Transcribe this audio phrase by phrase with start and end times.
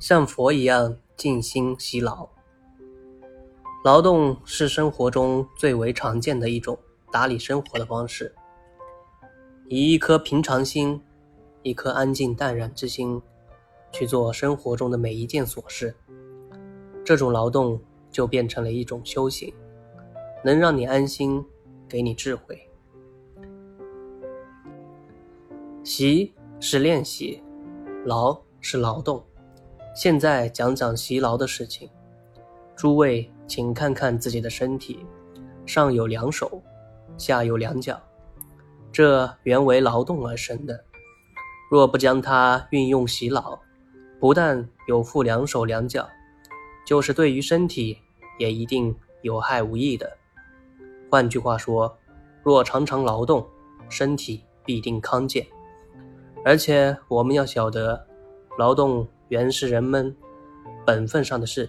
[0.00, 2.26] 像佛一样静心习劳。
[3.84, 6.78] 劳动是生活中最为常见的一种
[7.12, 8.34] 打理生活的方式。
[9.68, 11.00] 以一颗平常心，
[11.62, 13.20] 一颗安静淡然之心，
[13.92, 15.94] 去做生活中的每一件琐事，
[17.04, 17.78] 这种劳动
[18.10, 19.52] 就变成了一种修行，
[20.42, 21.44] 能让你安心，
[21.86, 22.58] 给你智慧。
[25.84, 27.42] 习是练习，
[28.06, 29.22] 劳是劳动。
[29.94, 31.88] 现在讲讲习劳的事情。
[32.76, 35.04] 诸位，请看看自己的身体，
[35.66, 36.62] 上有两手，
[37.18, 38.00] 下有两脚，
[38.90, 40.84] 这原为劳动而生的。
[41.70, 43.58] 若不将它运用习劳，
[44.18, 46.08] 不但有负两手两脚，
[46.86, 47.98] 就是对于身体
[48.38, 50.10] 也一定有害无益的。
[51.10, 51.98] 换句话说，
[52.42, 53.46] 若常常劳动，
[53.88, 55.46] 身体必定康健。
[56.44, 58.06] 而且我们要晓得，
[58.60, 60.14] 劳动原是人们
[60.84, 61.66] 本分上的事，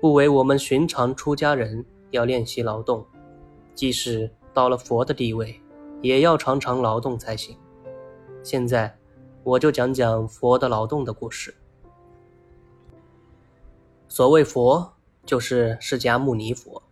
[0.00, 3.06] 不为我们寻常出家人要练习劳动，
[3.76, 5.60] 即使到了佛的地位，
[6.02, 7.56] 也要常常劳动才行。
[8.42, 8.98] 现在，
[9.44, 11.54] 我就讲讲佛的劳动的故事。
[14.08, 16.82] 所谓佛，就是释迦牟尼佛。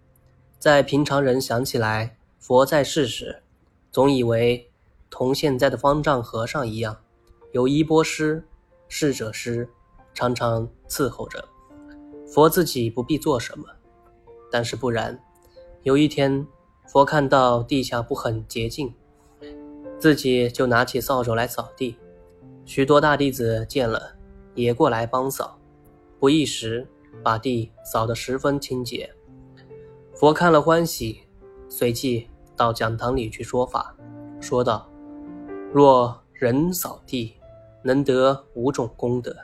[0.60, 3.42] 在平常人想起来佛在世时，
[3.90, 4.68] 总以为。
[5.10, 6.96] 同现在的方丈和尚一样，
[7.50, 8.44] 有衣钵师、
[8.94, 9.66] 侍者师，
[10.12, 11.42] 常常伺候着
[12.26, 13.64] 佛，自己不必做什么。
[14.50, 15.18] 但是不然，
[15.82, 16.46] 有一天，
[16.86, 18.94] 佛看到地下不很洁净，
[19.98, 21.96] 自己就拿起扫帚来扫地。
[22.66, 24.14] 许多大弟子见了，
[24.54, 25.58] 也过来帮扫，
[26.20, 26.86] 不一时，
[27.24, 29.10] 把地扫得十分清洁。
[30.14, 31.22] 佛看了欢喜，
[31.66, 33.96] 随即到讲堂里去说法，
[34.38, 34.86] 说道。
[35.72, 37.34] 若人扫地，
[37.82, 39.36] 能得五种功德。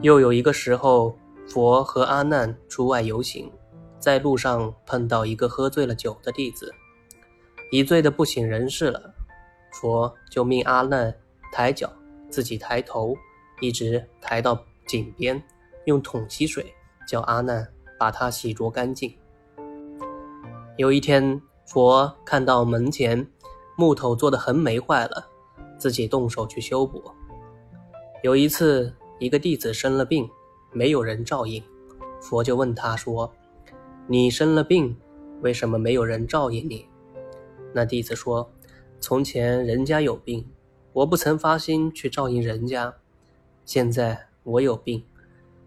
[0.00, 3.50] 又有一个时候，佛和阿难出外游行，
[3.98, 6.72] 在路上碰到一个喝醉了酒的弟子，
[7.70, 9.14] 已醉得不省人事了。
[9.72, 11.14] 佛就命阿难
[11.52, 11.92] 抬脚，
[12.30, 13.14] 自己抬头，
[13.60, 15.42] 一直抬到井边，
[15.84, 16.72] 用桶吸水，
[17.08, 17.66] 叫阿难
[17.98, 19.14] 把他洗濯干净。
[20.76, 23.26] 有一天，佛看到门前。
[23.76, 25.26] 木头做的横没坏了，
[25.78, 27.02] 自己动手去修补。
[28.22, 30.28] 有一次，一个弟子生了病，
[30.72, 31.62] 没有人照应，
[32.20, 33.32] 佛就问他说
[34.08, 34.96] ：“你生了病，
[35.42, 36.86] 为什么没有人照应你？”
[37.74, 38.50] 那弟子说
[39.00, 40.48] ：“从前人家有病，
[40.92, 42.94] 我不曾发心去照应人家，
[43.64, 45.04] 现在我有病，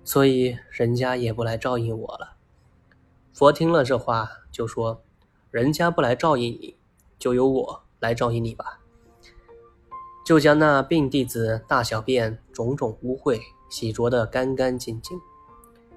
[0.04, 2.38] 所以人家也不来照应我了。”
[3.34, 5.04] 佛听了这话，就说
[5.52, 6.76] ：“人家不来照应你，
[7.20, 8.80] 就由我。”来照应你吧，
[10.28, 13.40] 就将那病弟子大小便种种污秽
[13.70, 15.18] 洗濯得干干净净，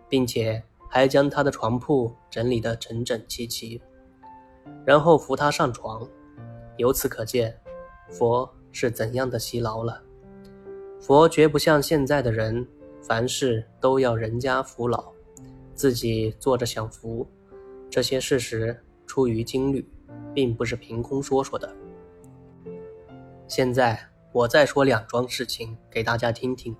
[0.08, 3.82] 并且还将他的床铺整理得整整齐齐，
[4.86, 6.08] 然后扶他上床。
[6.76, 7.60] 由此可见，
[8.08, 10.00] 佛是怎样的辛劳了。
[11.00, 12.64] 佛绝不像现在的人，
[13.02, 15.10] 凡事都要人家扶老，
[15.74, 17.26] 自己坐着享福。
[17.90, 19.84] 这些事实出于经律，
[20.32, 21.68] 并不是凭空说说的。
[23.48, 23.98] 现在
[24.32, 26.72] 我再说两桩事情给大家听听。《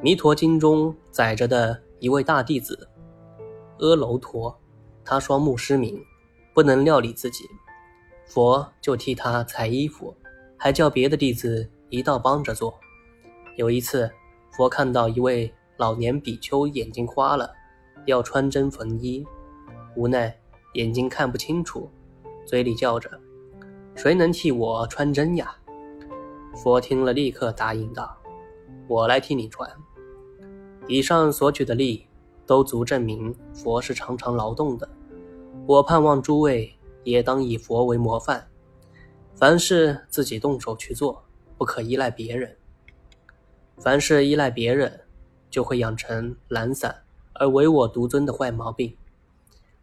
[0.00, 2.88] 弥陀经》中载着的一位大弟子
[3.78, 4.56] 阿楼陀，
[5.04, 6.00] 他双目失明，
[6.54, 7.44] 不能料理自己，
[8.28, 10.14] 佛就替他裁衣服，
[10.56, 12.78] 还叫别的弟子一道帮着做。
[13.56, 14.08] 有一次，
[14.52, 17.52] 佛看到一位老年比丘眼睛花了，
[18.04, 19.26] 要穿针缝衣，
[19.96, 20.38] 无奈
[20.74, 21.90] 眼睛看不清楚，
[22.46, 23.10] 嘴里叫着。
[23.96, 25.56] 谁能替我穿针呀？
[26.56, 28.16] 佛听了，立刻答应道
[28.88, 29.70] ：“我来替你传。”
[30.88, 32.06] 以上所举的例，
[32.46, 34.88] 都足证明佛是常常劳动的。
[35.66, 36.74] 我盼望诸位
[37.04, 38.48] 也当以佛为模范，
[39.34, 41.22] 凡事自己动手去做，
[41.58, 42.56] 不可依赖别人。
[43.76, 45.02] 凡事依赖别人，
[45.50, 47.04] 就会养成懒散
[47.34, 48.96] 而唯我独尊的坏毛病。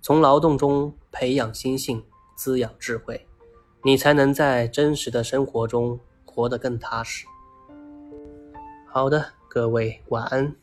[0.02, 2.04] 从劳动中培养心性，
[2.36, 3.28] 滋养智慧。
[3.84, 6.00] 你才能在真实的生活中
[6.34, 7.28] 活得更踏实。
[8.88, 10.56] 好的，各位晚安。